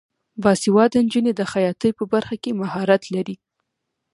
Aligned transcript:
باسواده 0.43 0.99
نجونې 1.05 1.31
د 1.35 1.41
خیاطۍ 1.51 1.91
په 1.97 2.03
برخه 2.13 2.35
کې 2.43 2.51
مهارت 2.61 3.03
لري. 3.15 3.35